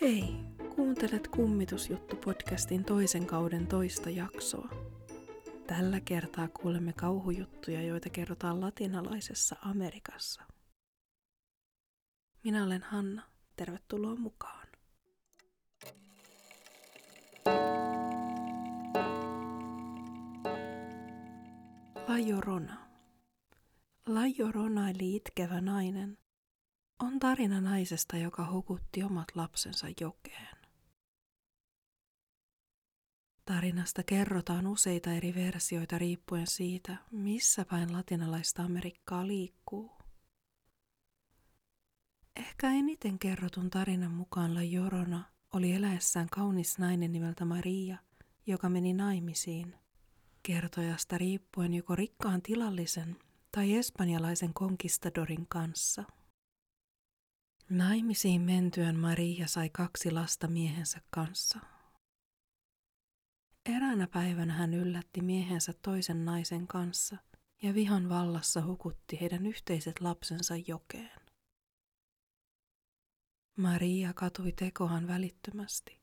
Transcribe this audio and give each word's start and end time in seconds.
Hei, 0.00 0.34
kuuntelet 0.74 1.28
Kummitusjuttu-podcastin 1.28 2.84
toisen 2.84 3.26
kauden 3.26 3.66
toista 3.66 4.10
jaksoa. 4.10 4.68
Tällä 5.66 6.00
kertaa 6.00 6.48
kuulemme 6.48 6.92
kauhujuttuja, 6.92 7.82
joita 7.82 8.10
kerrotaan 8.10 8.60
latinalaisessa 8.60 9.56
Amerikassa. 9.62 10.42
Minä 12.44 12.64
olen 12.64 12.82
Hanna. 12.82 13.22
Tervetuloa 13.56 14.16
mukaan. 14.16 14.68
La 22.08 22.18
Llorona. 22.26 22.76
La 24.06 24.20
Llorona 24.38 24.90
eli 24.90 25.16
itkevä 25.16 25.60
nainen 25.60 26.18
on 26.98 27.18
tarina 27.18 27.60
naisesta, 27.60 28.16
joka 28.16 28.50
hukutti 28.50 29.02
omat 29.02 29.28
lapsensa 29.34 29.86
jokeen. 30.00 30.56
Tarinasta 33.44 34.02
kerrotaan 34.02 34.66
useita 34.66 35.12
eri 35.12 35.34
versioita 35.34 35.98
riippuen 35.98 36.46
siitä, 36.46 36.96
missä 37.10 37.64
päin 37.64 37.92
latinalaista 37.92 38.62
Amerikkaa 38.62 39.26
liikkuu. 39.26 39.92
Ehkä 42.36 42.70
eniten 42.70 43.18
kerrotun 43.18 43.70
tarinan 43.70 44.12
mukaan 44.12 44.54
La 44.54 44.60
Llorona 44.60 45.24
oli 45.52 45.72
eläessään 45.72 46.28
kaunis 46.30 46.78
nainen 46.78 47.12
nimeltä 47.12 47.44
Maria, 47.44 47.96
joka 48.46 48.68
meni 48.68 48.92
naimisiin. 48.92 49.74
Kertojasta 50.42 51.18
riippuen 51.18 51.74
joko 51.74 51.96
rikkaan 51.96 52.42
tilallisen 52.42 53.16
tai 53.52 53.74
espanjalaisen 53.74 54.54
konkistadorin 54.54 55.46
kanssa– 55.48 56.04
Naimisiin 57.70 58.40
mentyään 58.40 58.96
Maria 58.96 59.46
sai 59.46 59.70
kaksi 59.70 60.10
lasta 60.10 60.48
miehensä 60.48 61.00
kanssa. 61.10 61.58
Eräänä 63.64 64.06
päivänä 64.06 64.52
hän 64.52 64.74
yllätti 64.74 65.20
miehensä 65.22 65.72
toisen 65.82 66.24
naisen 66.24 66.66
kanssa 66.66 67.16
ja 67.62 67.74
vihan 67.74 68.08
vallassa 68.08 68.64
hukutti 68.64 69.20
heidän 69.20 69.46
yhteiset 69.46 70.00
lapsensa 70.00 70.54
jokeen. 70.56 71.20
Maria 73.56 74.12
katui 74.12 74.52
tekohan 74.52 75.08
välittömästi, 75.08 76.00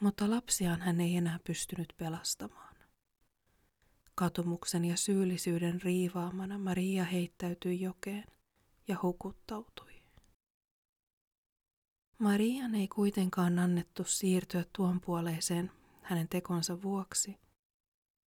mutta 0.00 0.30
lapsiaan 0.30 0.80
hän 0.80 1.00
ei 1.00 1.16
enää 1.16 1.40
pystynyt 1.46 1.92
pelastamaan. 1.96 2.76
Katumuksen 4.14 4.84
ja 4.84 4.96
syyllisyyden 4.96 5.82
riivaamana 5.82 6.58
Maria 6.58 7.04
heittäytyi 7.04 7.80
jokeen 7.80 8.24
ja 8.88 8.96
hukuttautui. 9.02 9.85
Marian 12.18 12.74
ei 12.74 12.88
kuitenkaan 12.88 13.58
annettu 13.58 14.04
siirtyä 14.04 14.64
tuon 14.76 15.00
puoleiseen 15.00 15.70
hänen 16.02 16.28
tekonsa 16.28 16.82
vuoksi, 16.82 17.38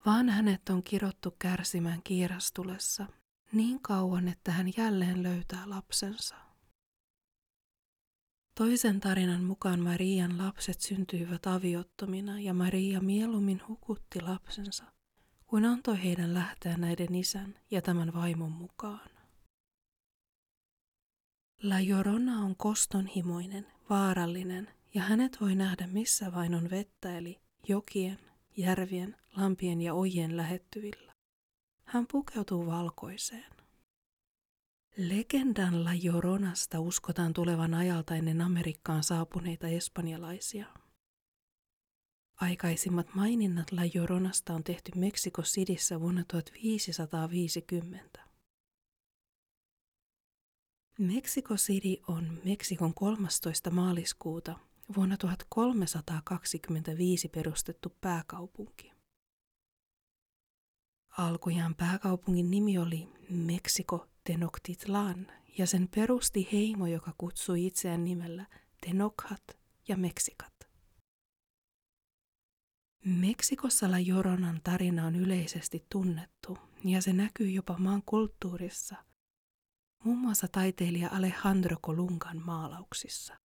vaan 0.06 0.28
hänet 0.28 0.68
on 0.68 0.82
kirottu 0.82 1.30
kärsimään 1.38 2.02
kiirastulessa 2.02 3.06
niin 3.52 3.80
kauan, 3.80 4.28
että 4.28 4.52
hän 4.52 4.72
jälleen 4.76 5.22
löytää 5.22 5.62
lapsensa. 5.70 6.34
Toisen 8.54 9.00
tarinan 9.00 9.44
mukaan 9.44 9.80
Marian 9.80 10.38
lapset 10.38 10.80
syntyivät 10.80 11.46
aviottomina 11.46 12.40
ja 12.40 12.54
Maria 12.54 13.00
mieluummin 13.00 13.62
hukutti 13.68 14.20
lapsensa, 14.20 14.84
kuin 15.46 15.64
antoi 15.64 16.02
heidän 16.02 16.34
lähteä 16.34 16.76
näiden 16.76 17.14
isän 17.14 17.58
ja 17.70 17.82
tämän 17.82 18.14
vaimon 18.14 18.52
mukaan. 18.52 19.10
La 21.62 21.76
Llorona 21.88 22.38
on 22.38 22.56
kostonhimoinen, 22.56 23.66
vaarallinen 23.90 24.68
ja 24.94 25.02
hänet 25.02 25.40
voi 25.40 25.54
nähdä 25.54 25.86
missä 25.86 26.32
vain 26.32 26.54
on 26.54 26.70
vettä 26.70 27.18
eli 27.18 27.40
jokien, 27.68 28.18
järvien, 28.56 29.16
lampien 29.36 29.80
ja 29.80 29.94
ojien 29.94 30.36
lähettyvillä. 30.36 31.12
Hän 31.84 32.06
pukeutuu 32.06 32.66
valkoiseen. 32.66 33.50
Legendan 34.96 35.84
La 35.84 35.90
uskotaan 36.78 37.32
tulevan 37.32 37.74
ajalta 37.74 38.14
ennen 38.14 38.40
Amerikkaan 38.40 39.02
saapuneita 39.02 39.68
espanjalaisia. 39.68 40.66
Aikaisimmat 42.40 43.14
maininnat 43.14 43.72
La 43.72 43.82
on 44.54 44.64
tehty 44.64 44.92
Meksiko 44.96 45.42
Cityssä 45.42 46.00
vuonna 46.00 46.24
1550. 46.28 48.29
Meksiko 51.00 51.54
City 51.54 51.96
on 52.08 52.38
Meksikon 52.44 52.94
13. 52.94 53.70
maaliskuuta 53.70 54.58
vuonna 54.96 55.16
1325 55.16 57.28
perustettu 57.28 57.96
pääkaupunki. 58.00 58.92
Alkujaan 61.18 61.74
pääkaupungin 61.74 62.50
nimi 62.50 62.78
oli 62.78 63.08
Meksiko 63.30 64.06
Tenochtitlan 64.24 65.26
ja 65.58 65.66
sen 65.66 65.88
perusti 65.94 66.48
heimo, 66.52 66.86
joka 66.86 67.14
kutsui 67.18 67.66
itseään 67.66 68.04
nimellä 68.04 68.46
Tenokhat 68.80 69.42
ja 69.88 69.96
Meksikat. 69.96 70.68
Meksikossa 73.04 73.90
La 73.90 73.96
Lloronan 74.06 74.60
tarina 74.64 75.06
on 75.06 75.16
yleisesti 75.16 75.86
tunnettu 75.92 76.58
ja 76.84 77.02
se 77.02 77.12
näkyy 77.12 77.50
jopa 77.50 77.78
maan 77.78 78.02
kulttuurissa– 78.06 78.96
muun 80.04 80.18
muassa 80.18 80.48
taiteilija 80.48 81.08
Alejandro 81.12 81.76
Colungan 81.76 82.42
maalauksissa. 82.44 83.36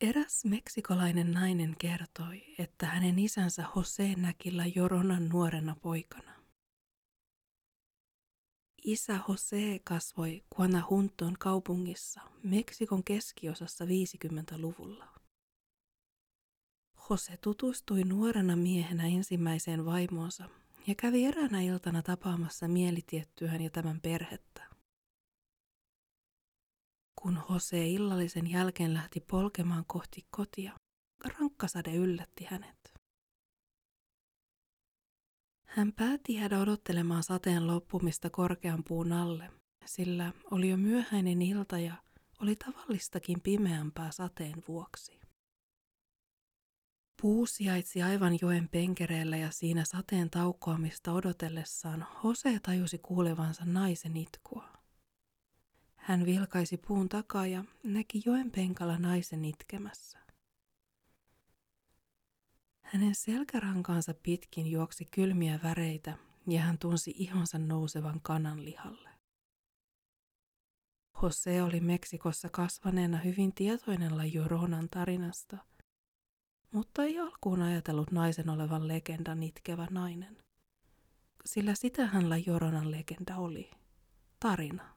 Eräs 0.00 0.44
meksikolainen 0.44 1.32
nainen 1.32 1.76
kertoi, 1.78 2.54
että 2.58 2.86
hänen 2.86 3.18
isänsä 3.18 3.64
Jose 3.76 4.14
näki 4.14 4.52
La 4.52 4.66
Joronan 4.74 5.28
nuorena 5.28 5.76
poikana. 5.82 6.32
Isä 8.84 9.20
Jose 9.28 9.80
kasvoi 9.84 10.44
Guanajunton 10.56 11.34
kaupungissa 11.38 12.20
Meksikon 12.42 13.04
keskiosassa 13.04 13.84
50-luvulla. 13.84 15.08
Jose 17.10 17.36
tutustui 17.36 18.04
nuorena 18.04 18.56
miehenä 18.56 19.06
ensimmäiseen 19.06 19.84
vaimoonsa 19.84 20.48
ja 20.86 20.94
kävi 20.94 21.24
eräänä 21.24 21.60
iltana 21.60 22.02
tapaamassa 22.02 22.68
mielitiettyään 22.68 23.60
ja 23.60 23.70
tämän 23.70 24.00
perhettä. 24.00 24.66
Kun 27.22 27.42
Jose 27.50 27.88
illallisen 27.88 28.50
jälkeen 28.50 28.94
lähti 28.94 29.20
polkemaan 29.20 29.84
kohti 29.86 30.26
kotia, 30.30 30.72
rankkasade 31.24 31.94
yllätti 31.94 32.44
hänet. 32.44 32.94
Hän 35.66 35.92
päätti 35.92 36.34
jäädä 36.34 36.60
odottelemaan 36.60 37.22
sateen 37.22 37.66
loppumista 37.66 38.30
korkean 38.30 38.84
puun 38.84 39.12
alle, 39.12 39.50
sillä 39.84 40.32
oli 40.50 40.68
jo 40.68 40.76
myöhäinen 40.76 41.42
ilta 41.42 41.78
ja 41.78 41.94
oli 42.40 42.56
tavallistakin 42.56 43.40
pimeämpää 43.40 44.10
sateen 44.10 44.62
vuoksi. 44.68 45.21
Puu 47.22 47.46
sijaitsi 47.46 48.02
aivan 48.02 48.38
joen 48.42 48.68
penkereellä 48.68 49.36
ja 49.36 49.50
siinä 49.50 49.84
sateen 49.84 50.30
taukoamista 50.30 51.12
odotellessaan 51.12 52.06
Hose 52.22 52.60
tajusi 52.62 52.98
kuulevansa 52.98 53.64
naisen 53.64 54.16
itkua. 54.16 54.68
Hän 55.96 56.26
vilkaisi 56.26 56.76
puun 56.76 57.08
takaa 57.08 57.46
ja 57.46 57.64
näki 57.82 58.22
joen 58.26 58.50
penkalla 58.50 58.98
naisen 58.98 59.44
itkemässä. 59.44 60.18
Hänen 62.82 63.14
selkärankaansa 63.14 64.14
pitkin 64.14 64.66
juoksi 64.66 65.04
kylmiä 65.04 65.60
väreitä 65.62 66.18
ja 66.46 66.60
hän 66.60 66.78
tunsi 66.78 67.14
ihonsa 67.16 67.58
nousevan 67.58 68.20
kanan 68.22 68.64
lihalle. 68.64 69.10
Jose 71.22 71.62
oli 71.62 71.80
Meksikossa 71.80 72.48
kasvaneena 72.48 73.18
hyvin 73.18 73.54
tietoinen 73.54 74.16
La 74.16 74.22
Lloronan 74.34 74.88
tarinasta– 74.90 75.58
mutta 76.72 77.04
ei 77.04 77.18
alkuun 77.18 77.62
ajatellut 77.62 78.12
naisen 78.12 78.48
olevan 78.50 78.88
legendan 78.88 79.42
itkevä 79.42 79.86
nainen. 79.90 80.36
Sillä 81.44 81.74
sitähän 81.74 82.30
La 82.30 82.36
Joronan 82.36 82.90
legenda 82.90 83.36
oli. 83.36 83.70
Tarina. 84.40 84.96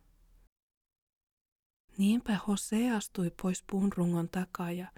Niinpä 1.98 2.40
Jose 2.48 2.92
astui 2.92 3.32
pois 3.42 3.64
puun 3.72 3.94
rungon 3.94 4.30
takaa 4.30 4.72
ja 4.72 4.92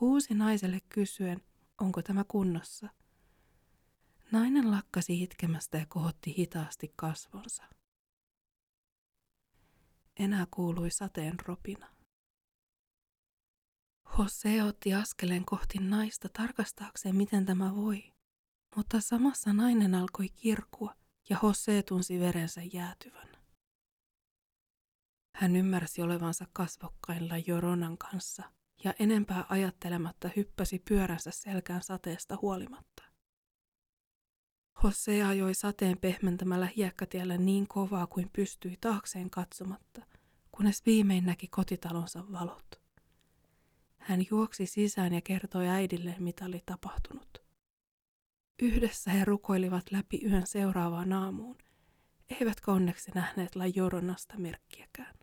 huusi 0.00 0.34
naiselle 0.34 0.80
kysyen, 0.88 1.42
onko 1.80 2.02
tämä 2.02 2.24
kunnossa. 2.24 2.88
Nainen 4.32 4.70
lakkasi 4.70 5.22
itkemästä 5.22 5.78
ja 5.78 5.86
kohotti 5.86 6.34
hitaasti 6.38 6.92
kasvonsa. 6.96 7.62
Enää 10.16 10.46
kuului 10.50 10.90
sateen 10.90 11.34
ropina. 11.46 11.93
Jose 14.18 14.62
otti 14.62 14.94
askeleen 14.94 15.44
kohti 15.44 15.78
naista 15.78 16.28
tarkastaakseen, 16.28 17.16
miten 17.16 17.46
tämä 17.46 17.76
voi. 17.76 18.12
Mutta 18.76 19.00
samassa 19.00 19.52
nainen 19.52 19.94
alkoi 19.94 20.28
kirkua 20.28 20.94
ja 21.30 21.38
Jose 21.42 21.82
tunsi 21.82 22.20
verensä 22.20 22.60
jäätyvän. 22.72 23.28
Hän 25.36 25.56
ymmärsi 25.56 26.02
olevansa 26.02 26.46
kasvokkailla 26.52 27.34
Joronan 27.46 27.98
kanssa 27.98 28.42
ja 28.84 28.94
enempää 28.98 29.44
ajattelematta 29.48 30.30
hyppäsi 30.36 30.82
pyöränsä 30.88 31.30
selkään 31.30 31.82
sateesta 31.82 32.38
huolimatta. 32.42 33.02
Jose 34.84 35.22
ajoi 35.22 35.54
sateen 35.54 35.98
pehmentämällä 35.98 36.68
hiekkatiellä 36.76 37.38
niin 37.38 37.68
kovaa 37.68 38.06
kuin 38.06 38.30
pystyi 38.32 38.76
taakseen 38.80 39.30
katsomatta, 39.30 40.06
kunnes 40.52 40.86
viimein 40.86 41.26
näki 41.26 41.48
kotitalonsa 41.48 42.32
valot. 42.32 42.83
Hän 44.04 44.20
juoksi 44.30 44.66
sisään 44.66 45.14
ja 45.14 45.20
kertoi 45.20 45.68
äidille, 45.68 46.16
mitä 46.18 46.44
oli 46.44 46.62
tapahtunut. 46.66 47.38
Yhdessä 48.62 49.10
he 49.10 49.24
rukoilivat 49.24 49.92
läpi 49.92 50.20
yön 50.24 50.46
seuraavaan 50.46 51.12
aamuun, 51.12 51.58
eivätkä 52.40 52.72
onneksi 52.72 53.10
nähneet 53.14 53.56
La 53.56 53.66
Joronasta 53.66 54.38
merkkiäkään. 54.38 55.14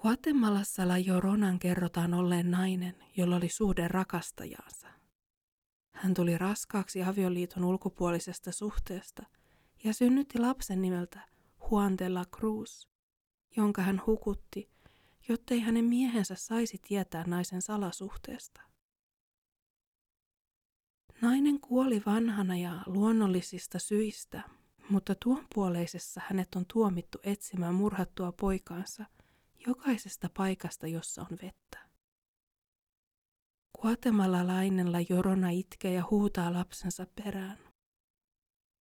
Guatemalassa 0.00 0.88
La 0.88 0.98
Joronan 0.98 1.58
kerrotaan 1.58 2.14
olleen 2.14 2.50
nainen, 2.50 3.04
jolla 3.16 3.36
oli 3.36 3.48
suhde 3.48 3.88
rakastajaansa. 3.88 4.88
Hän 5.90 6.14
tuli 6.14 6.38
raskaaksi 6.38 7.02
avioliiton 7.02 7.64
ulkopuolisesta 7.64 8.52
suhteesta 8.52 9.22
ja 9.84 9.94
synnytti 9.94 10.38
lapsen 10.38 10.82
nimeltä 10.82 11.28
Juan 11.70 11.98
de 11.98 12.08
la 12.08 12.24
Cruz, 12.36 12.88
jonka 13.56 13.82
hän 13.82 14.02
hukutti, 14.06 14.70
jottei 15.28 15.60
hänen 15.60 15.84
miehensä 15.84 16.34
saisi 16.34 16.78
tietää 16.88 17.24
naisen 17.26 17.62
salasuhteesta. 17.62 18.60
Nainen 21.20 21.60
kuoli 21.60 22.02
vanhana 22.06 22.56
ja 22.56 22.82
luonnollisista 22.86 23.78
syistä, 23.78 24.42
mutta 24.90 25.14
tuon 25.14 25.46
puoleisessa 25.54 26.20
hänet 26.28 26.54
on 26.54 26.64
tuomittu 26.72 27.18
etsimään 27.22 27.74
murhattua 27.74 28.32
poikaansa 28.32 29.04
jokaisesta 29.66 30.30
paikasta, 30.36 30.86
jossa 30.86 31.22
on 31.30 31.38
vettä. 31.42 31.90
Guatemalalainen 33.80 34.92
La 34.92 34.98
Jorona 35.08 35.50
itkee 35.50 35.92
ja 35.92 36.04
huutaa 36.10 36.52
lapsensa 36.52 37.06
perään. 37.14 37.58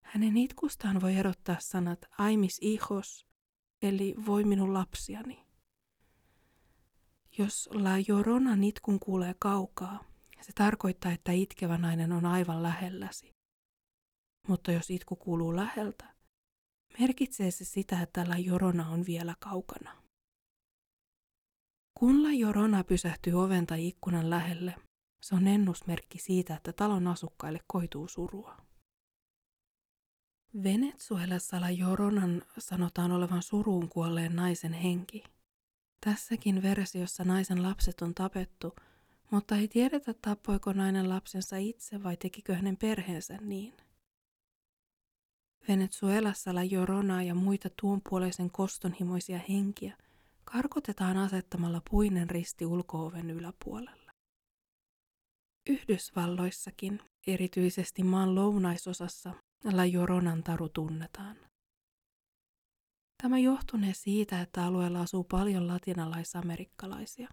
Hänen 0.03 0.37
itkustaan 0.37 1.01
voi 1.01 1.15
erottaa 1.15 1.57
sanat 1.59 2.05
aimis 2.17 2.57
ihos, 2.61 3.27
eli 3.81 4.15
voi 4.25 4.43
minun 4.43 4.73
lapsiani. 4.73 5.48
Jos 7.39 7.69
La 7.73 7.89
Jorona 8.07 8.57
itkun 8.63 8.99
kuulee 8.99 9.35
kaukaa, 9.39 10.03
se 10.41 10.51
tarkoittaa, 10.55 11.11
että 11.11 11.31
itkevä 11.31 11.77
nainen 11.77 12.11
on 12.11 12.25
aivan 12.25 12.63
lähelläsi. 12.63 13.31
Mutta 14.47 14.71
jos 14.71 14.89
itku 14.89 15.15
kuuluu 15.15 15.55
läheltä, 15.55 16.15
merkitsee 16.99 17.51
se 17.51 17.65
sitä, 17.65 18.01
että 18.01 18.29
La 18.29 18.37
Jorona 18.37 18.89
on 18.89 19.05
vielä 19.05 19.35
kaukana. 19.39 20.03
Kun 21.99 22.23
La 22.23 22.31
Jorona 22.31 22.83
pysähtyy 22.83 23.33
oven 23.33 23.67
tai 23.67 23.87
ikkunan 23.87 24.29
lähelle, 24.29 24.75
se 25.21 25.35
on 25.35 25.47
ennusmerkki 25.47 26.17
siitä, 26.17 26.55
että 26.55 26.73
talon 26.73 27.07
asukkaille 27.07 27.59
koituu 27.67 28.07
surua. 28.07 28.57
Venezuelassa 30.63 31.61
La 31.61 31.69
Joronan 31.69 32.41
sanotaan 32.57 33.11
olevan 33.11 33.41
suruun 33.43 33.89
kuolleen 33.89 34.35
naisen 34.35 34.73
henki. 34.73 35.23
Tässäkin 36.05 36.61
versiossa 36.61 37.23
naisen 37.23 37.63
lapset 37.63 38.01
on 38.01 38.13
tapettu, 38.15 38.75
mutta 39.31 39.55
ei 39.55 39.67
tiedetä 39.67 40.13
tappoiko 40.13 40.73
nainen 40.73 41.09
lapsensa 41.09 41.57
itse 41.57 42.03
vai 42.03 42.17
tekikö 42.17 42.55
hänen 42.55 42.77
perheensä 42.77 43.37
niin. 43.41 43.73
Venezuelassa 45.67 46.55
La 46.55 46.63
Jorona 46.63 47.23
ja 47.23 47.35
muita 47.35 47.69
tuonpuoleisen 47.81 48.51
kostonhimoisia 48.51 49.39
henkiä 49.49 49.97
karkotetaan 50.43 51.17
asettamalla 51.17 51.81
puinen 51.89 52.29
risti 52.29 52.65
ulkooven 52.65 53.29
yläpuolella. 53.29 54.11
Yhdysvalloissakin, 55.69 56.99
erityisesti 57.27 58.03
maan 58.03 58.35
lounaisosassa, 58.35 59.33
La 59.63 59.85
Joronan 59.85 60.43
taru 60.43 60.69
tunnetaan. 60.69 61.48
Tämä 63.21 63.39
johtunee 63.39 63.93
siitä, 63.93 64.41
että 64.41 64.65
alueella 64.65 65.01
asuu 65.01 65.23
paljon 65.23 65.67
latinalaisamerikkalaisia. 65.67 67.29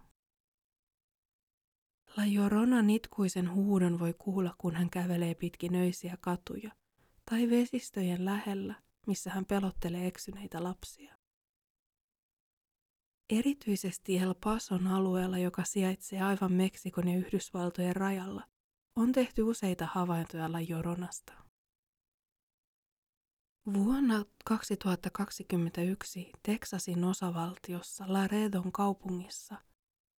La 2.17 2.25
Joronan 2.25 2.91
itkuisen 2.91 3.53
huudon 3.53 3.99
voi 3.99 4.15
kuulla, 4.19 4.55
kun 4.59 4.75
hän 4.75 4.91
kävelee 4.91 5.35
pitkin 5.35 5.75
öisiä 5.75 6.17
katuja 6.21 6.71
tai 7.31 7.51
vesistöjen 7.51 8.25
lähellä, 8.25 8.75
missä 9.07 9.31
hän 9.31 9.45
pelottelee 9.45 10.07
eksyneitä 10.07 10.63
lapsia. 10.63 11.17
Erityisesti 13.31 14.19
El 14.19 14.35
Pason 14.45 14.87
alueella, 14.87 15.39
joka 15.39 15.65
sijaitsee 15.65 16.23
aivan 16.23 16.53
Meksikon 16.53 17.09
ja 17.09 17.19
Yhdysvaltojen 17.19 17.97
rajalla, 17.97 18.43
on 18.97 19.13
tehty 19.13 19.43
useita 19.43 19.89
havaintoja 19.93 20.53
La 20.53 20.61
Joronasta. 20.61 21.46
Vuonna 23.75 24.25
2021 24.45 26.33
Teksasin 26.43 27.05
osavaltiossa 27.05 28.05
Laredon 28.09 28.73
kaupungissa 28.73 29.57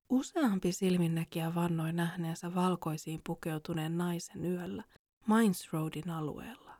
useampi 0.10 0.72
silminnäkijä 0.72 1.56
vannoi 1.56 1.94
nähneensä 1.94 2.56
valkoisiin 2.56 3.22
pukeutuneen 3.26 3.98
naisen 3.98 4.46
yöllä 4.46 4.84
Mines 5.28 5.74
Roadin 5.74 6.10
alueella. 6.10 6.78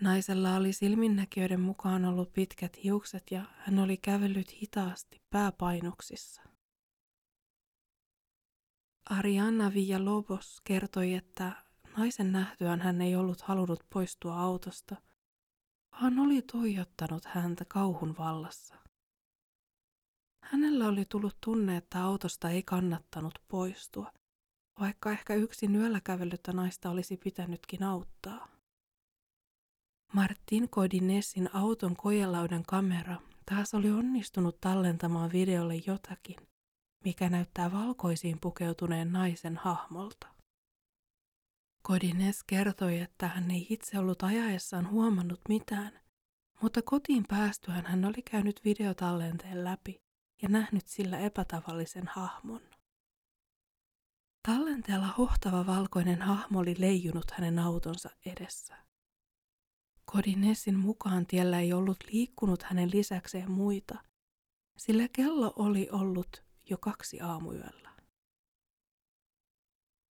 Naisella 0.00 0.56
oli 0.56 0.72
silminnäkijöiden 0.72 1.60
mukaan 1.60 2.04
ollut 2.04 2.32
pitkät 2.32 2.84
hiukset 2.84 3.30
ja 3.30 3.44
hän 3.58 3.78
oli 3.78 3.96
kävellyt 3.96 4.62
hitaasti 4.62 5.22
pääpainoksissa. 5.30 6.42
Arianna 9.10 9.74
Villalobos 9.74 10.60
kertoi, 10.64 11.14
että 11.14 11.63
naisen 11.96 12.32
nähtyään 12.32 12.80
hän 12.80 13.00
ei 13.00 13.16
ollut 13.16 13.40
halunnut 13.40 13.84
poistua 13.90 14.40
autosta, 14.40 14.96
vaan 16.00 16.18
oli 16.18 16.42
tuijottanut 16.42 17.24
häntä 17.24 17.64
kauhun 17.64 18.14
vallassa. 18.18 18.74
Hänellä 20.44 20.88
oli 20.88 21.04
tullut 21.04 21.36
tunne, 21.44 21.76
että 21.76 22.04
autosta 22.04 22.50
ei 22.50 22.62
kannattanut 22.62 23.34
poistua, 23.48 24.12
vaikka 24.80 25.10
ehkä 25.10 25.34
yksin 25.34 25.76
yöllä 25.76 26.00
kävellyttä 26.00 26.52
naista 26.52 26.90
olisi 26.90 27.16
pitänytkin 27.16 27.82
auttaa. 27.82 28.48
Martin 30.12 30.68
Kodinesin 30.70 31.50
auton 31.52 31.96
kojelaudan 31.96 32.62
kamera 32.62 33.16
taas 33.50 33.74
oli 33.74 33.90
onnistunut 33.90 34.60
tallentamaan 34.60 35.32
videolle 35.32 35.74
jotakin, 35.86 36.36
mikä 37.04 37.28
näyttää 37.28 37.72
valkoisiin 37.72 38.40
pukeutuneen 38.40 39.12
naisen 39.12 39.56
hahmolta. 39.56 40.33
Kodines 41.86 42.44
kertoi, 42.46 42.98
että 42.98 43.28
hän 43.28 43.50
ei 43.50 43.66
itse 43.70 43.98
ollut 43.98 44.22
ajaessaan 44.22 44.90
huomannut 44.90 45.40
mitään, 45.48 46.00
mutta 46.62 46.82
kotiin 46.82 47.24
päästyään 47.28 47.86
hän 47.86 48.04
oli 48.04 48.22
käynyt 48.30 48.60
videotallenteen 48.64 49.64
läpi 49.64 50.02
ja 50.42 50.48
nähnyt 50.48 50.88
sillä 50.88 51.18
epätavallisen 51.18 52.08
hahmon. 52.08 52.60
Tallenteella 54.48 55.06
hohtava 55.06 55.66
valkoinen 55.66 56.22
hahmo 56.22 56.58
oli 56.58 56.74
leijunut 56.78 57.30
hänen 57.30 57.58
autonsa 57.58 58.10
edessä. 58.26 58.76
Kodinesin 60.04 60.78
mukaan 60.78 61.26
tiellä 61.26 61.60
ei 61.60 61.72
ollut 61.72 61.96
liikkunut 62.12 62.62
hänen 62.62 62.90
lisäkseen 62.90 63.50
muita, 63.50 63.98
sillä 64.76 65.08
kello 65.12 65.52
oli 65.56 65.88
ollut 65.92 66.42
jo 66.70 66.78
kaksi 66.78 67.20
aamuyöllä. 67.20 67.83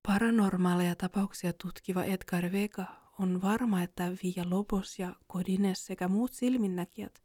Paranormaaleja 0.08 0.96
tapauksia 0.96 1.54
tutkiva 1.54 2.04
Edgar 2.04 2.52
Vega 2.52 2.86
on 3.20 3.42
varma, 3.42 3.84
että 3.84 4.12
Via 4.24 4.50
Lobos 4.50 5.00
ja 5.00 5.16
Kodines 5.28 5.86
sekä 5.86 6.08
muut 6.08 6.34
silminnäkijät 6.34 7.24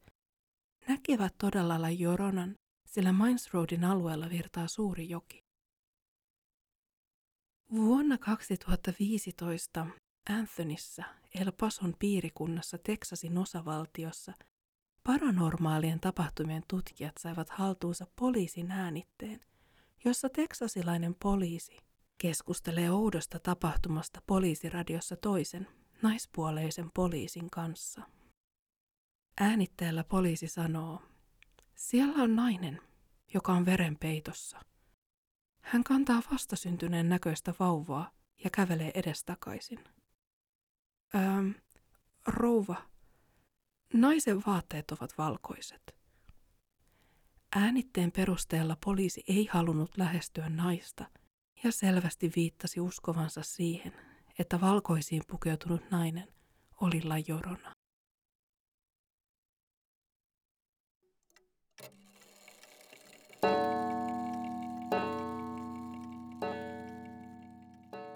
näkevät 0.88 1.34
todella 1.38 1.82
La 1.82 1.90
Joronan, 1.90 2.56
sillä 2.86 3.12
Mines 3.12 3.54
Roadin 3.54 3.84
alueella 3.84 4.30
virtaa 4.30 4.68
suuri 4.68 5.08
joki. 5.08 5.44
Vuonna 7.72 8.18
2015 8.18 9.86
Anthonyssä, 10.30 11.04
El 11.34 11.52
Pason 11.52 11.94
piirikunnassa 11.98 12.78
Teksasin 12.78 13.38
osavaltiossa, 13.38 14.32
paranormaalien 15.04 16.00
tapahtumien 16.00 16.62
tutkijat 16.68 17.14
saivat 17.18 17.50
haltuunsa 17.50 18.06
poliisin 18.16 18.70
äänitteen, 18.70 19.40
jossa 20.04 20.28
teksasilainen 20.28 21.14
poliisi 21.14 21.87
keskustelee 22.18 22.90
oudosta 22.90 23.38
tapahtumasta 23.38 24.22
poliisiradiossa 24.26 25.16
toisen, 25.16 25.68
naispuoleisen 26.02 26.90
poliisin 26.94 27.50
kanssa. 27.50 28.02
Äänitteellä 29.40 30.04
poliisi 30.04 30.48
sanoo, 30.48 31.02
siellä 31.74 32.22
on 32.22 32.36
nainen, 32.36 32.80
joka 33.34 33.52
on 33.52 33.66
verenpeitossa. 33.66 34.60
Hän 35.60 35.84
kantaa 35.84 36.22
vastasyntyneen 36.32 37.08
näköistä 37.08 37.54
vauvaa 37.60 38.10
ja 38.44 38.50
kävelee 38.50 38.90
edestakaisin. 38.94 39.84
Ähm, 41.14 41.50
rouva, 42.26 42.76
naisen 43.94 44.42
vaatteet 44.46 44.90
ovat 44.90 45.18
valkoiset. 45.18 45.96
Äänitteen 47.56 48.12
perusteella 48.12 48.76
poliisi 48.84 49.24
ei 49.28 49.48
halunnut 49.52 49.96
lähestyä 49.96 50.48
naista 50.48 51.04
ja 51.64 51.72
selvästi 51.72 52.32
viittasi 52.36 52.80
uskovansa 52.80 53.42
siihen, 53.42 53.92
että 54.38 54.60
valkoisiin 54.60 55.22
pukeutunut 55.26 55.90
nainen 55.90 56.28
oli 56.80 57.02
La 57.02 57.14
Jorona. 57.28 57.72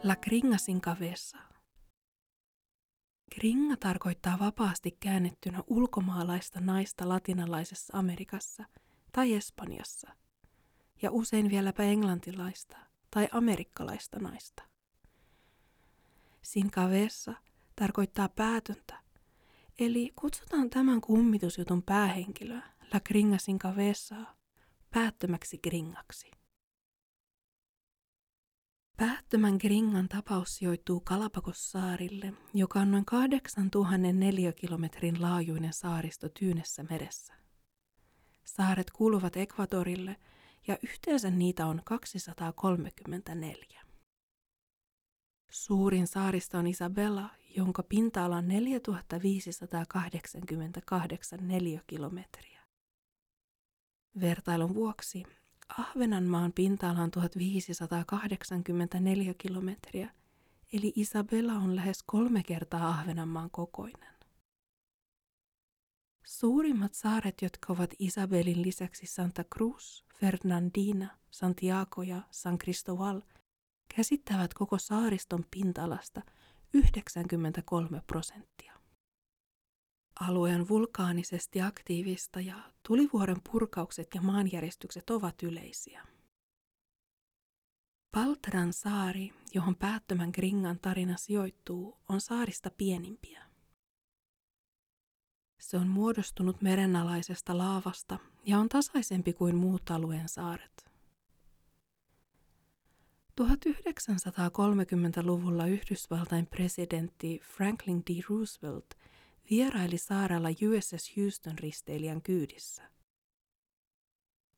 La 0.04 0.16
Gringa 0.16 0.58
sin 0.58 0.80
cabeza. 0.80 1.38
Tarkoittaa 3.80 4.38
vapaasti 4.38 4.96
käännettynä 5.00 5.62
ulkomaalaista 5.66 6.60
naista 6.60 7.08
latinalaisessa 7.08 7.98
Amerikassa 7.98 8.64
tai 9.12 9.34
Espanjassa, 9.34 10.10
ja 11.02 11.10
usein 11.10 11.50
vieläpä 11.50 11.82
englantilaista 11.82 12.91
tai 13.14 13.28
amerikkalaista 13.32 14.18
naista. 14.18 14.62
Sin 16.42 16.70
cabeza 16.70 17.34
tarkoittaa 17.76 18.28
päätöntä, 18.28 19.02
eli 19.78 20.12
kutsutaan 20.16 20.70
tämän 20.70 21.00
kummitusjutun 21.00 21.82
päähenkilöä 21.82 22.62
La 22.94 23.00
Gringa 23.00 23.38
sin 23.38 23.58
cabeza 23.58 24.16
päättömäksi 24.90 25.58
gringaksi. 25.58 26.30
Päättömän 28.96 29.56
Gringan 29.56 30.08
tapaus 30.08 30.56
sijoittuu 30.56 31.00
Kalapakossaarille, 31.00 32.32
joka 32.54 32.80
on 32.80 32.90
noin 32.90 33.04
8000 33.04 33.98
neliökilometrin 34.12 35.22
laajuinen 35.22 35.72
saaristo 35.72 36.28
Tyynessä 36.28 36.82
meressä. 36.90 37.34
Saaret 38.44 38.90
kuuluvat 38.90 39.36
Ekvatorille 39.36 40.16
ja 40.66 40.78
yhteensä 40.82 41.30
niitä 41.30 41.66
on 41.66 41.82
234. 41.84 43.82
Suurin 45.50 46.06
saaristo 46.06 46.58
on 46.58 46.66
Isabella, 46.66 47.30
jonka 47.56 47.82
pinta-ala 47.82 48.36
on 48.36 48.48
4588 48.48 51.48
neliökilometriä. 51.48 52.60
Vertailun 54.20 54.74
vuoksi 54.74 55.24
Ahvenanmaan 55.78 56.52
pinta-ala 56.52 57.00
on 57.00 57.10
1584 57.10 59.34
kilometriä, 59.38 60.10
eli 60.72 60.92
Isabella 60.96 61.52
on 61.52 61.76
lähes 61.76 62.02
kolme 62.02 62.42
kertaa 62.42 62.88
Ahvenanmaan 62.88 63.50
kokoinen. 63.50 64.11
Suurimmat 66.24 66.94
saaret, 66.94 67.42
jotka 67.42 67.72
ovat 67.72 67.90
Isabelin 67.98 68.62
lisäksi 68.62 69.06
Santa 69.06 69.44
Cruz, 69.44 70.04
Fernandina, 70.20 71.18
Santiago 71.30 72.02
ja 72.02 72.22
San 72.30 72.58
Cristobal, 72.58 73.20
käsittävät 73.96 74.54
koko 74.54 74.78
saariston 74.78 75.44
pinta-alasta 75.50 76.22
93 76.74 78.02
prosenttia. 78.06 78.72
Alue 80.20 80.54
on 80.54 80.68
vulkaanisesti 80.68 81.60
aktiivista 81.60 82.40
ja 82.40 82.72
tulivuoren 82.88 83.40
purkaukset 83.50 84.08
ja 84.14 84.22
maanjäristykset 84.22 85.10
ovat 85.10 85.42
yleisiä. 85.42 86.06
Paltran 88.12 88.72
saari, 88.72 89.32
johon 89.54 89.76
päättömän 89.76 90.30
Gringan 90.34 90.78
tarina 90.78 91.16
sijoittuu, 91.16 92.00
on 92.08 92.20
saarista 92.20 92.70
pienimpiä. 92.70 93.51
Se 95.62 95.76
on 95.76 95.88
muodostunut 95.88 96.62
merenalaisesta 96.62 97.58
laavasta 97.58 98.18
ja 98.46 98.58
on 98.58 98.68
tasaisempi 98.68 99.32
kuin 99.32 99.56
muut 99.56 99.90
alueen 99.90 100.28
saaret. 100.28 100.90
1930-luvulla 103.40 105.66
Yhdysvaltain 105.66 106.46
presidentti 106.46 107.40
Franklin 107.44 108.02
D. 108.02 108.22
Roosevelt– 108.28 108.86
vieraili 109.50 109.98
saarella 109.98 110.48
USS 110.48 111.16
Houston 111.16 111.58
risteilijän 111.58 112.22
kyydissä. 112.22 112.82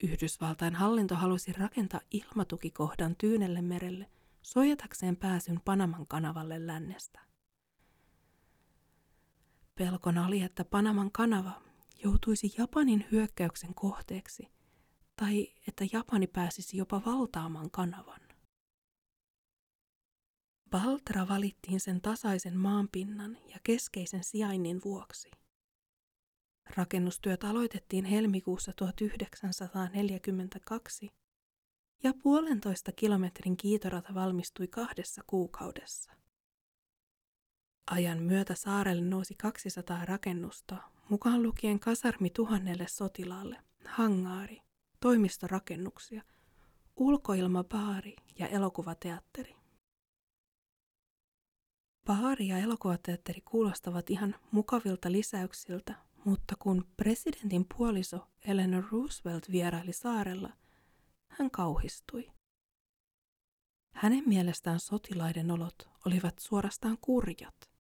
Yhdysvaltain 0.02 0.74
hallinto 0.74 1.14
halusi 1.14 1.52
rakentaa 1.52 2.00
ilmatukikohdan 2.10 3.16
Tyynelle 3.16 3.62
merelle 3.62 4.10
suojatakseen 4.42 5.16
pääsyn 5.16 5.60
Panaman 5.64 6.06
kanavalle 6.06 6.66
lännestä. 6.66 7.33
Pelkona 9.78 10.26
oli, 10.26 10.42
että 10.42 10.64
Panaman 10.64 11.12
kanava 11.12 11.62
joutuisi 12.04 12.54
Japanin 12.58 13.06
hyökkäyksen 13.12 13.74
kohteeksi 13.74 14.48
tai 15.16 15.52
että 15.68 15.84
Japani 15.92 16.26
pääsisi 16.26 16.76
jopa 16.76 17.02
valtaamaan 17.06 17.70
kanavan. 17.70 18.20
Baltra 20.70 21.28
valittiin 21.28 21.80
sen 21.80 22.00
tasaisen 22.00 22.58
maanpinnan 22.58 23.38
ja 23.48 23.56
keskeisen 23.62 24.24
sijainnin 24.24 24.80
vuoksi. 24.84 25.30
Rakennustyöt 26.76 27.44
aloitettiin 27.44 28.04
helmikuussa 28.04 28.72
1942 28.72 31.10
ja 32.02 32.12
puolentoista 32.22 32.92
kilometrin 32.92 33.56
kiitorata 33.56 34.14
valmistui 34.14 34.68
kahdessa 34.68 35.22
kuukaudessa. 35.26 36.12
Ajan 37.90 38.22
myötä 38.22 38.54
saarelle 38.54 39.02
nousi 39.02 39.34
200 39.34 40.04
rakennusta, 40.04 40.76
mukaan 41.08 41.42
lukien 41.42 41.80
kasarmi 41.80 42.30
tuhannelle 42.30 42.86
sotilaalle, 42.88 43.56
hangaari, 43.84 44.62
toimistorakennuksia, 45.00 46.22
ulkoilmabaari 46.96 48.16
ja 48.38 48.48
elokuvateatteri. 48.48 49.56
Baari 52.06 52.48
ja 52.48 52.58
elokuvateatteri 52.58 53.40
kuulostavat 53.40 54.10
ihan 54.10 54.34
mukavilta 54.50 55.12
lisäyksiltä, 55.12 55.94
mutta 56.24 56.54
kun 56.58 56.86
presidentin 56.96 57.66
puoliso 57.76 58.26
Eleanor 58.44 58.84
Roosevelt 58.92 59.50
vieraili 59.50 59.92
saarella, 59.92 60.52
hän 61.28 61.50
kauhistui. 61.50 62.32
Hänen 63.94 64.22
mielestään 64.26 64.80
sotilaiden 64.80 65.50
olot 65.50 65.88
olivat 66.06 66.38
suorastaan 66.38 66.98
kurjat. 67.00 67.73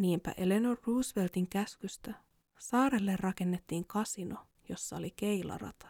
Niinpä 0.00 0.34
Eleanor 0.36 0.78
Rooseveltin 0.86 1.48
käskystä 1.48 2.14
saarelle 2.58 3.16
rakennettiin 3.16 3.86
kasino, 3.86 4.46
jossa 4.68 4.96
oli 4.96 5.10
keilarata. 5.10 5.88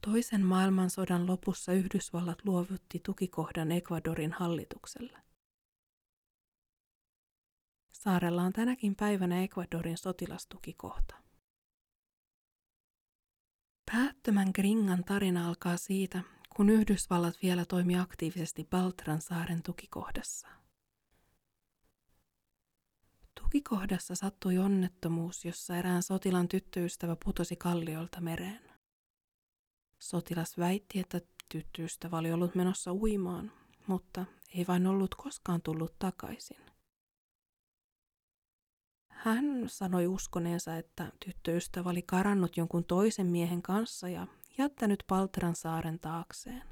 Toisen 0.00 0.44
maailmansodan 0.46 1.26
lopussa 1.26 1.72
Yhdysvallat 1.72 2.44
luovutti 2.44 3.00
tukikohdan 3.04 3.72
Ecuadorin 3.72 4.32
hallitukselle. 4.32 5.18
Saarella 7.92 8.42
on 8.42 8.52
tänäkin 8.52 8.96
päivänä 8.96 9.42
Ecuadorin 9.42 9.98
sotilastukikohta. 9.98 11.14
Päättömän 13.92 14.50
Gringan 14.54 15.04
tarina 15.04 15.48
alkaa 15.48 15.76
siitä, 15.76 16.22
kun 16.56 16.70
Yhdysvallat 16.70 17.34
vielä 17.42 17.64
toimi 17.64 17.98
aktiivisesti 17.98 18.64
Baltran 18.70 19.20
saaren 19.20 19.62
tukikohdassa. 19.62 20.57
Tukikohdassa 23.48 24.14
sattui 24.14 24.58
onnettomuus, 24.58 25.44
jossa 25.44 25.76
erään 25.76 26.02
sotilan 26.02 26.48
tyttöystävä 26.48 27.16
putosi 27.24 27.56
kalliolta 27.56 28.20
mereen. 28.20 28.70
Sotilas 29.98 30.58
väitti, 30.58 30.98
että 30.98 31.20
tyttöystävä 31.48 32.18
oli 32.18 32.32
ollut 32.32 32.54
menossa 32.54 32.92
uimaan, 32.92 33.52
mutta 33.86 34.24
ei 34.54 34.64
vain 34.68 34.86
ollut 34.86 35.14
koskaan 35.14 35.62
tullut 35.62 35.98
takaisin. 35.98 36.60
Hän 39.08 39.44
sanoi 39.66 40.06
uskoneensa, 40.06 40.76
että 40.76 41.12
tyttöystävä 41.24 41.90
oli 41.90 42.02
karannut 42.02 42.56
jonkun 42.56 42.84
toisen 42.84 43.26
miehen 43.26 43.62
kanssa 43.62 44.08
ja 44.08 44.26
jättänyt 44.58 45.04
Palteran 45.06 45.56
saaren 45.56 45.98
taakseen. 45.98 46.62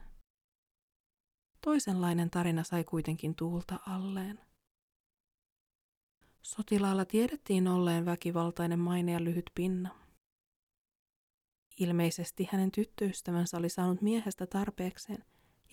Toisenlainen 1.61 2.31
tarina 2.31 2.65
sai 2.65 2.85
kuitenkin 2.85 3.35
tuulta 3.35 3.79
alleen. 3.87 4.46
Sotilaalla 6.47 7.05
tiedettiin 7.05 7.69
olleen 7.69 8.07
väkivaltainen 8.07 8.79
maine 8.79 9.13
ja 9.13 9.25
lyhyt 9.25 9.51
pinna. 9.55 9.91
Ilmeisesti 11.81 12.49
hänen 12.53 12.71
tyttöystävänsä 12.71 13.57
oli 13.57 13.69
saanut 13.69 14.03
miehestä 14.03 14.47
tarpeekseen 14.47 15.25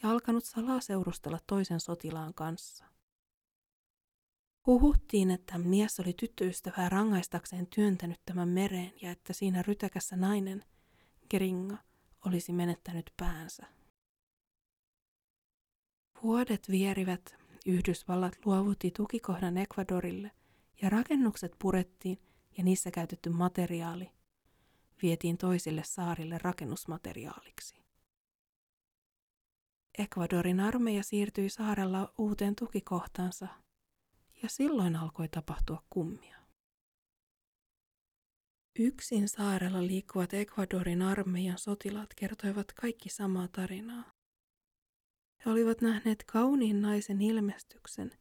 ja 0.03 0.09
alkanut 0.09 0.45
salaa 0.45 0.81
seurustella 0.81 1.39
toisen 1.47 1.79
sotilaan 1.79 2.33
kanssa. 2.33 2.85
Huhuttiin, 4.67 5.31
että 5.31 5.57
mies 5.57 5.99
oli 5.99 6.13
tyttöystävää 6.13 6.89
rangaistakseen 6.89 7.67
työntänyt 7.67 8.21
tämän 8.25 8.49
mereen 8.49 8.93
ja 9.01 9.11
että 9.11 9.33
siinä 9.33 9.61
rytäkässä 9.61 10.15
nainen, 10.15 10.65
Geringa, 11.29 11.77
olisi 12.25 12.53
menettänyt 12.53 13.13
päänsä. 13.17 13.67
Vuodet 16.23 16.69
vierivät, 16.69 17.35
Yhdysvallat 17.65 18.45
luovutti 18.45 18.91
tukikohdan 18.91 19.57
Ecuadorille 19.57 20.31
ja 20.83 20.89
rakennukset 20.89 21.55
purettiin 21.59 22.17
ja 22.57 22.63
niissä 22.63 22.91
käytetty 22.91 23.29
materiaali 23.29 24.11
vietiin 25.01 25.37
toisille 25.37 25.83
saarille 25.85 26.37
rakennusmateriaaliksi. 26.37 27.83
Ecuadorin 29.97 30.59
armeija 30.59 31.03
siirtyi 31.03 31.49
saarella 31.49 32.13
uuteen 32.17 32.55
tukikohtansa 32.55 33.47
ja 34.43 34.49
silloin 34.49 34.95
alkoi 34.95 35.27
tapahtua 35.27 35.83
kummia. 35.89 36.37
Yksin 38.79 39.29
saarella 39.29 39.81
liikkuvat 39.81 40.33
Ecuadorin 40.33 41.01
armeijan 41.01 41.57
sotilaat 41.57 42.13
kertoivat 42.15 42.73
kaikki 42.73 43.09
samaa 43.09 43.47
tarinaa. 43.47 44.11
He 45.45 45.51
olivat 45.51 45.81
nähneet 45.81 46.23
kauniin 46.23 46.81
naisen 46.81 47.21
ilmestyksen, 47.21 48.11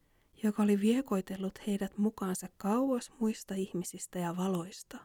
joka 0.43 0.63
oli 0.63 0.81
viekoitellut 0.81 1.67
heidät 1.67 1.99
mukaansa 1.99 2.49
kauas 2.57 3.13
muista 3.21 3.55
ihmisistä 3.55 4.19
ja 4.19 4.37
valoista. 4.37 4.99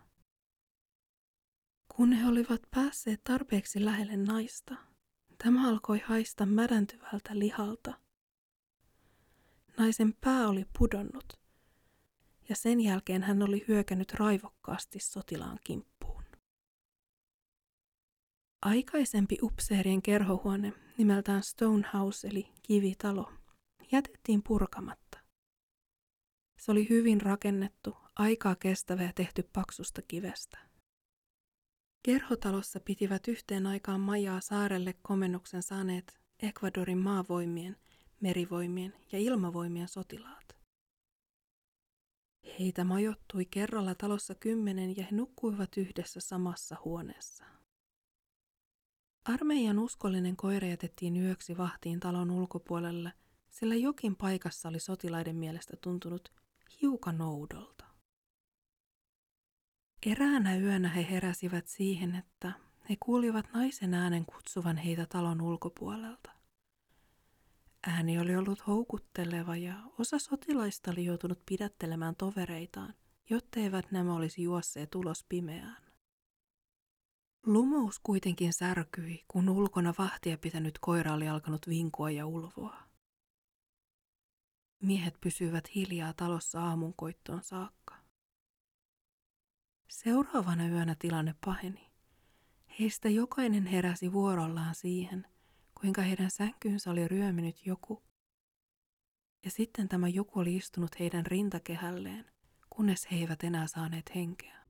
Kun 1.95 2.13
he 2.13 2.27
olivat 2.27 2.61
päässeet 2.71 3.23
tarpeeksi 3.23 3.85
lähelle 3.85 4.17
naista, 4.17 4.75
tämä 5.43 5.69
alkoi 5.69 5.99
haista 5.99 6.45
mädäntyvältä 6.45 7.39
lihalta. 7.39 7.93
Naisen 9.77 10.13
pää 10.13 10.47
oli 10.47 10.65
pudonnut, 10.79 11.39
ja 12.49 12.55
sen 12.55 12.81
jälkeen 12.81 13.23
hän 13.23 13.41
oli 13.41 13.65
hyökännyt 13.67 14.13
raivokkaasti 14.13 14.99
sotilaan 14.99 15.59
kimppuun. 15.63 16.23
Aikaisempi 18.61 19.37
upseerien 19.41 20.01
kerhohuone 20.01 20.73
nimeltään 20.97 21.43
Stonehouse 21.43 22.27
eli 22.27 22.51
kivitalo 22.63 23.31
jätettiin 23.91 24.43
purkamatta. 24.43 25.19
Se 26.59 26.71
oli 26.71 26.89
hyvin 26.89 27.21
rakennettu, 27.21 27.97
aikaa 28.15 28.55
kestävä 28.55 29.03
ja 29.03 29.13
tehty 29.13 29.49
paksusta 29.53 30.01
kivestä. 30.01 30.57
Kerhotalossa 32.03 32.79
pitivät 32.79 33.27
yhteen 33.27 33.67
aikaan 33.67 34.01
majaa 34.01 34.41
saarelle 34.41 34.93
komennuksen 35.01 35.63
saaneet 35.63 36.19
Ecuadorin 36.41 36.97
maavoimien, 36.97 37.77
merivoimien 38.19 38.93
ja 39.11 39.19
ilmavoimien 39.19 39.87
sotilaat. 39.87 40.57
Heitä 42.59 42.83
majottui 42.83 43.45
kerralla 43.45 43.95
talossa 43.95 44.35
kymmenen 44.35 44.97
ja 44.97 45.03
he 45.03 45.15
nukkuivat 45.15 45.77
yhdessä 45.77 46.19
samassa 46.19 46.75
huoneessa. 46.85 47.45
Armeijan 49.25 49.79
uskollinen 49.79 50.37
koira 50.37 50.67
jätettiin 50.67 51.17
yöksi 51.17 51.57
vahtiin 51.57 51.99
talon 51.99 52.31
ulkopuolelle, 52.31 53.13
sillä 53.49 53.75
jokin 53.75 54.15
paikassa 54.15 54.69
oli 54.69 54.79
sotilaiden 54.79 55.35
mielestä 55.35 55.77
tuntunut 55.81 56.33
hiukan 56.81 57.21
oudolta. 57.21 57.85
Eräänä 60.05 60.57
yönä 60.57 60.89
he 60.89 61.07
heräsivät 61.11 61.67
siihen, 61.67 62.15
että 62.15 62.51
he 62.89 62.97
kuulivat 62.99 63.45
naisen 63.53 63.93
äänen 63.93 64.25
kutsuvan 64.25 64.77
heitä 64.77 65.05
talon 65.05 65.41
ulkopuolelta. 65.41 66.31
Ääni 67.87 68.19
oli 68.19 68.35
ollut 68.35 68.67
houkutteleva 68.67 69.55
ja 69.55 69.73
osa 69.99 70.19
sotilaista 70.19 70.91
oli 70.91 71.05
joutunut 71.05 71.39
pidättelemään 71.45 72.15
tovereitaan, 72.15 72.93
jotteivät 73.29 73.91
nämä 73.91 74.15
olisi 74.15 74.43
juosseet 74.43 74.95
ulos 74.95 75.25
pimeään. 75.29 75.87
Lumous 77.45 77.99
kuitenkin 78.03 78.53
särkyi, 78.53 79.23
kun 79.27 79.49
ulkona 79.49 79.93
vahtia 79.97 80.37
pitänyt 80.37 80.79
koira 80.79 81.13
oli 81.13 81.27
alkanut 81.27 81.67
vinkua 81.67 82.11
ja 82.11 82.25
ulvoa. 82.25 82.86
Miehet 84.79 85.21
pysyivät 85.21 85.75
hiljaa 85.75 86.13
talossa 86.13 86.63
aamunkoittoon 86.63 87.43
saakka. 87.43 87.95
Seuraavana 89.89 90.67
yönä 90.67 90.95
tilanne 90.99 91.35
paheni. 91.45 91.91
Heistä 92.79 93.09
jokainen 93.09 93.65
heräsi 93.65 94.13
vuorollaan 94.13 94.75
siihen, 94.75 95.27
kuinka 95.81 96.01
heidän 96.01 96.31
sänkyynsä 96.31 96.91
oli 96.91 97.07
ryöminyt 97.07 97.65
joku. 97.65 98.03
Ja 99.45 99.51
sitten 99.51 99.87
tämä 99.87 100.07
joku 100.07 100.39
oli 100.39 100.55
istunut 100.55 100.99
heidän 100.99 101.25
rintakehälleen, 101.25 102.25
kunnes 102.69 103.11
he 103.11 103.15
eivät 103.15 103.43
enää 103.43 103.67
saaneet 103.67 104.15
henkeä. 104.15 104.65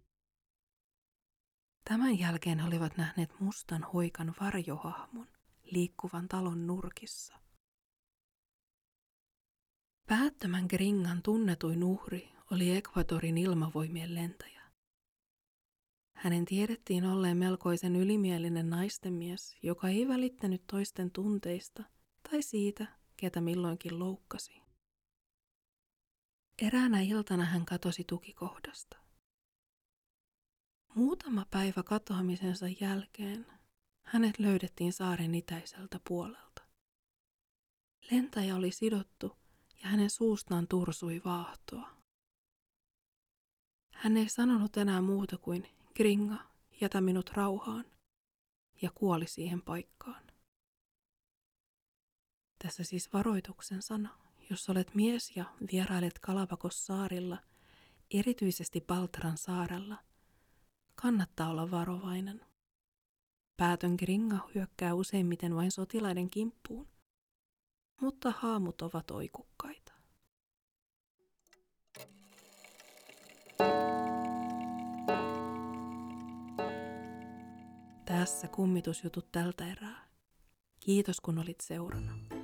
Tämän 1.83 2.19
jälkeen 2.19 2.59
he 2.59 2.67
olivat 2.67 2.97
nähneet 2.97 3.39
mustan 3.39 3.83
hoikan 3.83 4.35
varjohahmon 4.41 5.27
liikkuvan 5.63 6.27
talon 6.27 6.67
nurkissa. 6.67 7.46
Päättömän 10.07 10.65
Gringan 10.69 11.21
tunnetuin 11.23 11.83
uhri 11.83 12.29
oli 12.51 12.77
Ecuadorin 12.77 13.37
ilmavoimien 13.37 14.15
lentäjä. 14.15 14.61
Hänen 16.13 16.45
tiedettiin 16.45 17.05
olleen 17.05 17.37
melkoisen 17.37 17.95
ylimielinen 17.95 18.69
naistenmies, 18.69 19.57
joka 19.63 19.87
ei 19.87 20.07
välittänyt 20.07 20.63
toisten 20.67 21.11
tunteista 21.11 21.83
tai 22.31 22.41
siitä, 22.41 22.87
ketä 23.17 23.41
milloinkin 23.41 23.99
loukkasi. 23.99 24.61
Eräänä 26.61 27.01
iltana 27.01 27.45
hän 27.45 27.65
katosi 27.65 28.03
tukikohdasta. 28.03 28.97
Muutama 30.95 31.45
päivä 31.51 31.83
katoamisensa 31.83 32.65
jälkeen 32.81 33.45
hänet 34.03 34.39
löydettiin 34.39 34.93
saaren 34.93 35.35
itäiseltä 35.35 35.99
puolelta. 36.07 36.61
Lentäjä 38.11 38.55
oli 38.55 38.71
sidottu 38.71 39.46
ja 39.83 39.89
hänen 39.89 40.09
suustaan 40.09 40.67
tursui 40.67 41.21
vaahtoa. 41.25 41.89
Hän 43.93 44.17
ei 44.17 44.29
sanonut 44.29 44.77
enää 44.77 45.01
muuta 45.01 45.37
kuin 45.37 45.67
Gringa, 45.95 46.37
jätä 46.81 47.01
minut 47.01 47.29
rauhaan, 47.29 47.85
ja 48.81 48.91
kuoli 48.95 49.27
siihen 49.27 49.61
paikkaan. 49.61 50.23
Tässä 52.63 52.83
siis 52.83 53.13
varoituksen 53.13 53.81
sana. 53.81 54.17
Jos 54.49 54.69
olet 54.69 54.95
mies 54.95 55.35
ja 55.35 55.45
vierailet 55.71 56.19
Kalapakos 56.19 56.85
saarilla, 56.85 57.37
erityisesti 58.11 58.81
Baltaran 58.81 59.37
saarella, 59.37 60.03
kannattaa 60.95 61.49
olla 61.49 61.71
varovainen. 61.71 62.45
Päätön 63.57 63.95
Gringa 63.99 64.49
hyökkää 64.55 64.93
useimmiten 64.93 65.55
vain 65.55 65.71
sotilaiden 65.71 66.29
kimppuun, 66.29 66.87
mutta 68.01 68.33
haamut 68.37 68.81
ovat 68.81 69.11
oikukkaita. 69.11 69.91
Tässä 78.05 78.47
kummitusjutut 78.47 79.31
tältä 79.31 79.67
erää. 79.67 80.07
Kiitos 80.79 81.21
kun 81.21 81.39
olit 81.39 81.61
seurana. 81.61 82.36